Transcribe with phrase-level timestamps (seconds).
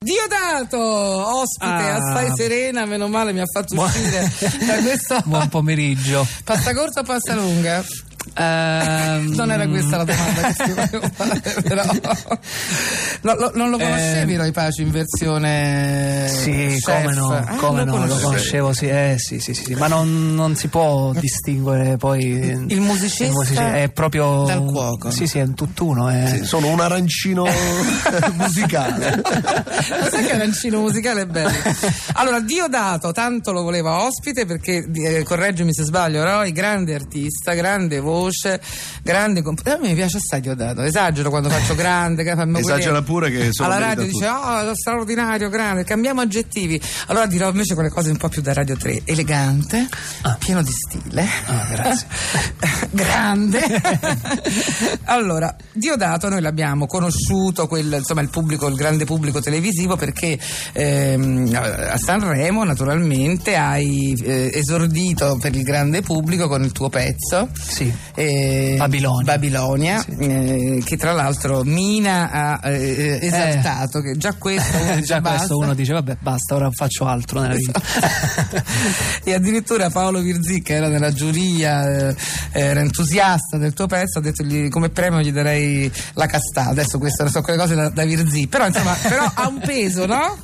[0.00, 1.96] Diodato, ospite Ah.
[1.96, 4.30] a Stai Serena, meno male mi ha fatto uscire
[4.64, 5.20] da questo.
[5.24, 6.24] Buon pomeriggio.
[6.44, 7.84] Pasta corta o pasta lunga?
[8.34, 11.82] Ehm, Non era questa la domanda che si volevo fare, però.
[13.22, 16.28] No, lo- non lo conoscevi Roy Paci in versione.
[16.28, 17.02] Sì, chef?
[17.02, 20.34] come no, Ah, come no, lo conoscevo, sì, eh, sì, sì, sì, sì, ma non,
[20.34, 22.24] non si può distinguere poi
[22.68, 25.10] Il musicista il musici- è proprio dal cuoco.
[25.10, 27.44] Sì, sì, è un tutt'uno, è- Sono un arancino
[28.34, 29.22] musicale.
[29.22, 31.50] Ma sai che arancino musicale è bello?
[32.14, 37.98] Allora, Diodato tanto lo voleva ospite perché, eh, correggimi se sbaglio, Roy, grande artista, grande
[38.00, 38.16] voce,
[39.02, 39.42] grande.
[39.42, 42.22] comp- a me mi piace assai Diodato, esagero quando faccio grande.
[42.58, 46.80] Esagera pure che sono Alla radio dice, oh, straordinario, grande, cambiamo aggettivi.
[47.06, 49.88] Allora dirò invece quelle cose un po' più da Radio 3, elegante,
[50.38, 51.26] pieno di stile.
[51.46, 52.06] Ah, grazie.
[52.90, 53.60] grande.
[55.04, 60.38] allora, Diodato noi l'abbiamo conosciuto, quel, insomma il pubblico, il grande pubblico televisivo perché
[60.72, 67.48] ehm, a Sanremo naturalmente hai eh, esordito per il grande pubblico con il tuo pezzo.
[67.54, 67.92] Sì.
[68.14, 69.24] Eh, Babilonia.
[69.24, 75.20] Babilonia, eh, che tra l'altro Mina ha eh, esaltato, che già questo uno dice, Già
[75.20, 75.36] basta.
[75.38, 77.80] questo uno dice, vabbè, basta, ora faccio altro nella vita.
[79.24, 82.16] e addirittura Paolo Virzì che era nella giuria eh,
[82.52, 86.98] era entusiasta del tuo pezzo ha detto gli- come premio gli darei la castà adesso
[86.98, 90.38] queste sono quelle cose da, da Virzì però insomma però ha un peso no?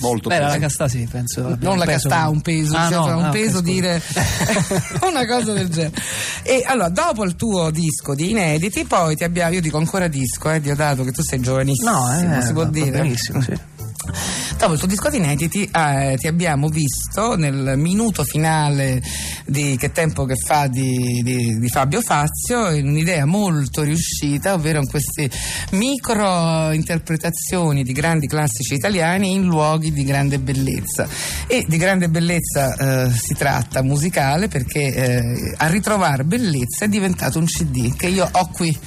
[0.00, 0.58] Molto Beh, la peso.
[0.60, 1.56] castà sì, penso.
[1.60, 4.00] non la castà ha un peso Ah, cioè, no, ha un ah, ok, peso dire
[5.08, 5.94] una cosa del genere
[6.42, 10.50] e allora dopo il tuo disco di inediti poi ti abbiamo io dico ancora disco
[10.50, 13.52] eh Diodato che tu sei giovanissimo No, eh, si può dire benissimo, sì.
[14.60, 19.02] Dopo il tuo disco di inediti eh, ti abbiamo visto nel minuto finale
[19.46, 24.80] di Che tempo che fa di, di- di Fabio Fazio in un'idea molto riuscita, ovvero
[24.80, 25.30] in queste
[25.70, 31.08] micro interpretazioni di grandi classici italiani in luoghi di grande bellezza.
[31.46, 37.38] E di grande bellezza eh, si tratta musicale perché eh, a ritrovare bellezza è diventato
[37.38, 38.78] un CD che io ho qui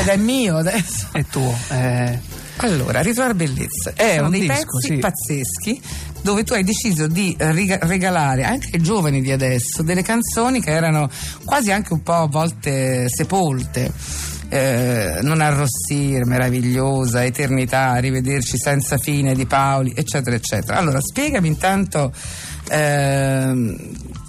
[0.00, 1.08] ed è mio adesso.
[1.12, 1.54] È tuo.
[1.68, 4.98] eh, Allora, Ritrovare Bellezza è uno un dei disco, pezzi sì.
[4.98, 5.82] pazzeschi
[6.22, 11.08] dove tu hai deciso di regalare anche ai giovani di adesso delle canzoni che erano
[11.44, 13.92] quasi anche un po' a volte sepolte.
[14.50, 20.78] Eh, non arrossire, meravigliosa, eternità, rivederci senza fine di Paoli, eccetera, eccetera.
[20.78, 22.10] Allora, spiegami intanto
[22.70, 23.76] ehm,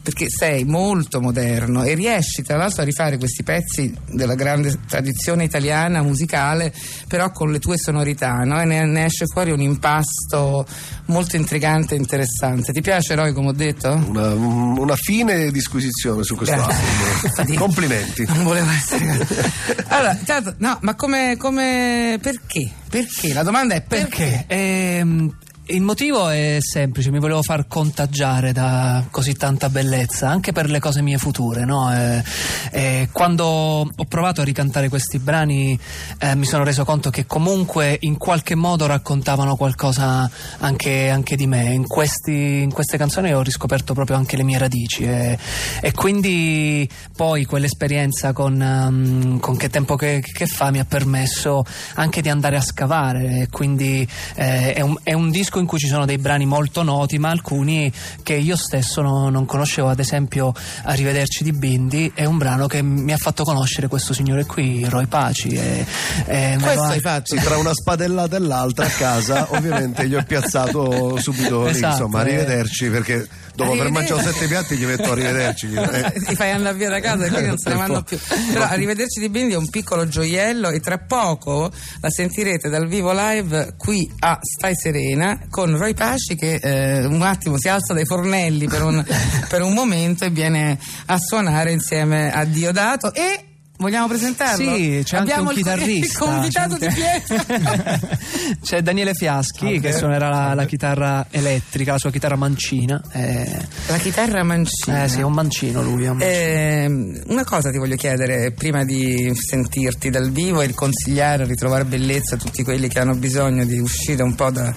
[0.10, 5.44] perché sei molto moderno e riesci tra l'altro a rifare questi pezzi della grande tradizione
[5.44, 6.74] italiana musicale,
[7.08, 8.60] però con le tue sonorità, no?
[8.60, 10.66] E ne, ne esce fuori un impasto
[11.06, 12.74] molto intrigante e interessante.
[12.74, 13.94] Ti piace, Roy, come ho detto?
[13.94, 17.36] Una, una fine disquisizione su questo Grazie.
[17.36, 17.56] album.
[17.70, 18.26] Complimenti.
[18.26, 19.28] Non volevo essere.
[19.90, 22.18] allora, intanto, no, ma come, come.
[22.20, 22.68] Perché?
[22.90, 23.32] Perché?
[23.34, 24.46] La domanda è perché?
[24.48, 24.56] Perché?
[24.56, 25.36] Ehm,
[25.70, 30.80] il motivo è semplice, mi volevo far contagiare da così tanta bellezza, anche per le
[30.80, 31.64] cose mie future.
[31.64, 31.94] No?
[31.94, 32.24] Eh,
[32.72, 35.80] eh, quando ho provato a ricantare questi brani
[36.20, 41.46] eh, mi sono reso conto che comunque in qualche modo raccontavano qualcosa anche, anche di
[41.46, 41.72] me.
[41.72, 45.38] In, questi- in queste canzoni ho riscoperto proprio anche le mie radici e,
[45.82, 51.64] e quindi poi quell'esperienza con, ehm, con Che tempo che, che fa mi ha permesso
[51.96, 53.48] anche di andare a scavare.
[53.52, 57.18] Quindi eh, è, un, è un disco in cui ci sono dei brani molto noti,
[57.18, 57.92] ma alcuni
[58.24, 59.90] che io stesso no- non conoscevo.
[59.90, 60.54] Ad esempio,
[60.84, 65.06] Arrivederci di Bindi è un brano che mi ha fatto conoscere questo signore qui, Roy
[65.08, 65.50] Paci.
[65.50, 65.86] E,
[66.26, 67.36] e Questo hai fatto.
[67.36, 72.20] Tra una spadellata e l'altra a casa, ovviamente gli ho piazzato subito lì, Esatto, insomma,
[72.20, 72.22] eh.
[72.22, 75.74] arrivederci perché dopo aver mangiato sette piatti gli metto arrivederci.
[75.74, 76.14] Eh.
[76.26, 78.18] ti fai andare via da casa e quindi non se ne vanno più.
[78.52, 83.12] Però arrivederci di Bindi è un piccolo gioiello e tra poco la sentirete dal vivo
[83.14, 88.06] live qui a Stai Serena con Roy Pasci che eh, un attimo si alza dai
[88.06, 89.04] fornelli per un,
[89.50, 93.44] per un momento e viene a suonare insieme a Diodato e
[93.78, 94.76] vogliamo presentarlo?
[94.76, 96.06] Sì, c'è anche Abbiamo un il- chitarrista.
[96.26, 98.00] il convitato c'è di anche- pietra.
[98.62, 103.02] C'è Daniele Fiaschi che suonerà la, la chitarra elettrica, la sua chitarra mancina.
[103.14, 103.48] eh,
[103.88, 105.04] La chitarra mancina.
[105.04, 106.08] eh sì, è un mancino lui.
[106.08, 106.32] Un mancino.
[106.34, 111.86] Ehm, una cosa ti voglio chiedere prima di sentirti dal vivo e consigliare a ritrovare
[111.86, 114.74] bellezza a tutti quelli che hanno bisogno di uscire un po' da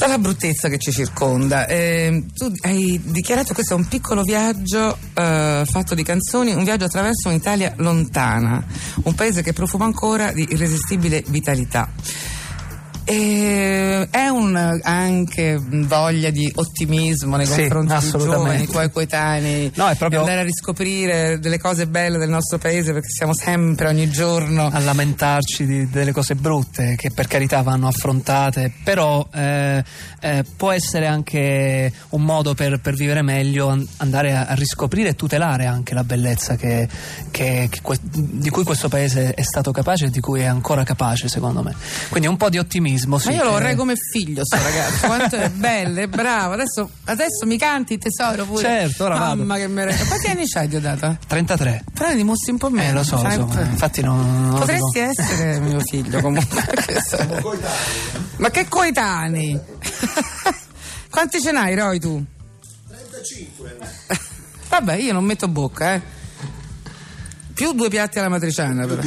[0.00, 1.66] dalla bruttezza che ci circonda.
[1.66, 6.86] Eh, tu hai dichiarato questo è un piccolo viaggio eh, fatto di canzoni, un viaggio
[6.86, 8.64] attraverso un'Italia lontana,
[9.02, 11.90] un paese che profuma ancora di irresistibile vitalità.
[13.12, 18.36] E è un, anche voglia di ottimismo nei Sì, confronti dei assolutamente.
[18.46, 22.92] giovani, tuoi coetanei, No, è proprio- andare a riscoprire delle cose belle del nostro paese
[22.92, 27.88] perché siamo sempre, ogni giorno, a lamentarci di- delle cose brutte che per carità vanno
[27.88, 29.82] affrontate, però eh,
[30.20, 35.08] eh, può essere anche un modo per, per vivere meglio, an- andare a, a riscoprire
[35.10, 36.86] e tutelare anche la bellezza che-
[37.32, 40.84] che- che que- di cui questo paese è stato capace e di cui è ancora
[40.84, 41.74] capace secondo me.
[42.08, 42.98] Quindi un po' di ottimismo.
[43.00, 45.06] Sì, Ma io lo vorrei come figlio, sto ragazzo.
[45.06, 46.54] Quanto è bello, è bravo.
[46.54, 48.62] Adesso, adesso mi canti tesoro pure.
[48.62, 49.36] Certo, ora vado.
[49.36, 50.04] Mamma che meraviglia.
[50.04, 51.18] Quanti anni c'hai, Diodata?
[51.26, 51.84] 33.
[51.92, 52.90] Però ne dimostri un po' meno.
[52.90, 53.34] Eh, lo so, sai?
[53.34, 56.64] so, eh, infatti non, non Potresti essere mio figlio comunque.
[58.36, 59.58] Ma che coetanei?
[61.10, 62.24] Quanti ce n'hai, Roy, tu?
[62.88, 63.76] 35.
[64.68, 66.18] Vabbè, io non metto bocca, eh.
[67.52, 69.02] Più due piatti alla matriciana, però.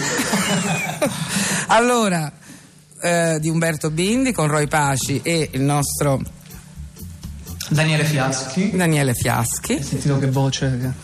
[1.68, 2.32] allora,
[3.04, 6.22] eh, di Umberto Bindi con Roy Paci e il nostro
[7.68, 8.72] Daniele Fiaschi.
[8.74, 9.84] Daniele Fiaschi.
[9.84, 10.94] Sentito che voce?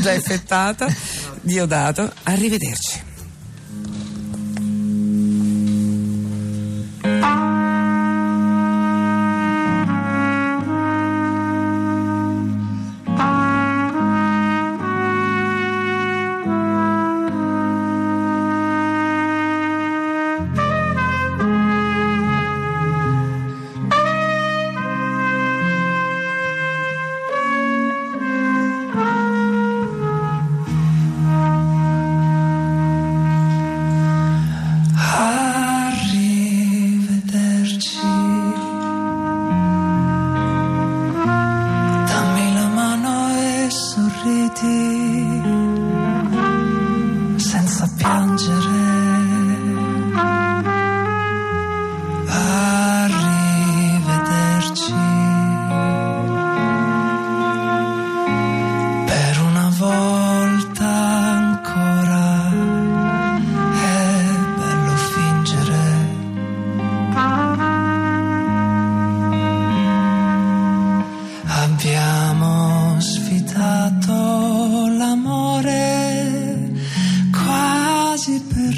[0.00, 0.88] già effettata,
[1.40, 2.12] Diodato.
[2.24, 3.05] Arrivederci.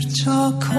[0.06, 0.78] Gioco.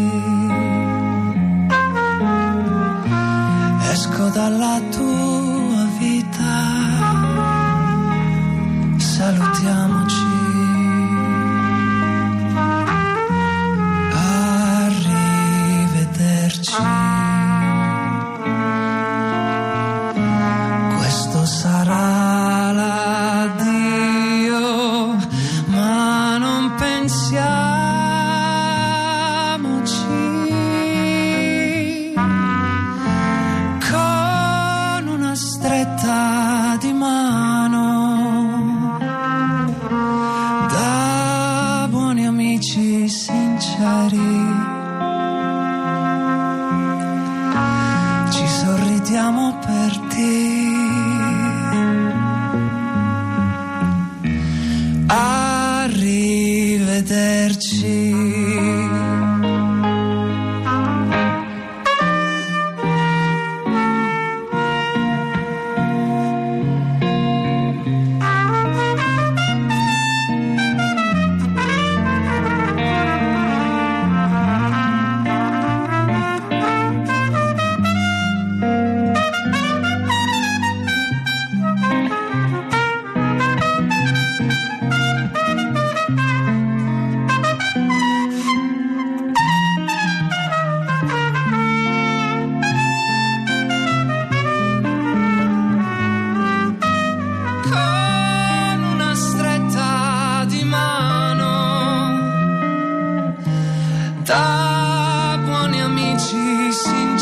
[104.24, 107.13] Da buoni amici sinceri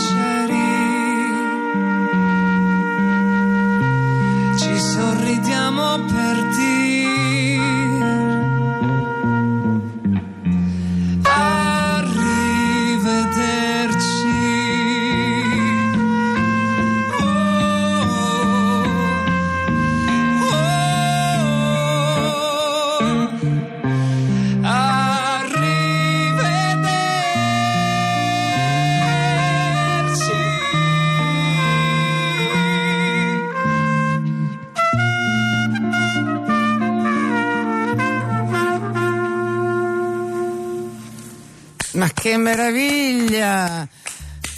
[42.02, 43.86] Ma che meraviglia!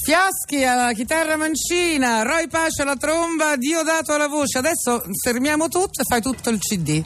[0.02, 4.56] Fiaschi alla chitarra mancina, Roy Pace alla tromba, Diodato alla voce.
[4.56, 7.04] Adesso fermiamo tutto e fai tutto il CD.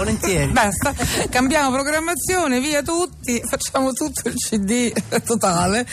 [0.00, 0.50] Volentieri.
[0.50, 0.94] Basta,
[1.28, 4.90] cambiamo programmazione, via tutti, facciamo tutto il CD
[5.24, 5.86] totale.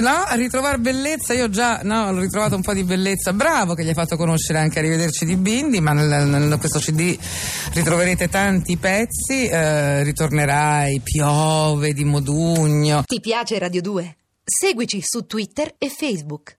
[0.00, 3.32] No, a ritrovare bellezza, io già no, ho ritrovato un po' di bellezza.
[3.32, 7.16] Bravo che gli hai fatto conoscere anche Arrivederci di Bindi, ma nel, nel questo CD
[7.74, 13.04] ritroverete tanti pezzi, eh, ritornerai, piove di Modugno.
[13.06, 14.16] Ti piace Radio 2?
[14.42, 16.52] Seguici su Twitter e Facebook.